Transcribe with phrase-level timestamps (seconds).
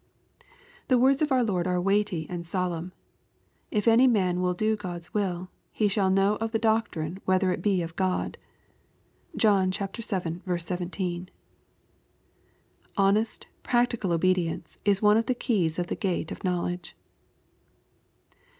[0.87, 2.93] The words of our Lord are weighty and solemn J"
[3.77, 7.51] If any man will do God's will, he shall know ^ /of the doctrine whether
[7.51, 8.39] it be of God."
[9.37, 9.79] (John vii.
[9.79, 11.25] l*r.)
[12.97, 16.95] Honest, practical obedience, is one of the keys of the gate of knowledge.